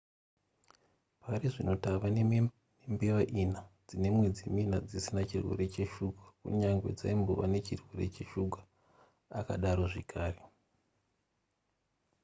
[1.21, 2.07] pari zvino tave
[2.87, 8.59] nembeva ina-dzine mwedzi-mina dzisina chirwere cheshuga kunyange dzaimbova nechirwere cheshuga
[9.39, 10.41] akadaro zvakare